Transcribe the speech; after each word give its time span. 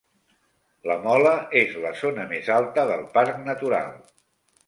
La 0.91 0.95
Mola 1.01 1.33
és 1.59 1.75
la 1.83 1.91
zona 1.99 2.25
més 2.33 2.49
alta 2.55 2.85
del 2.93 3.03
Parc 3.19 3.39
Natural. 3.53 3.93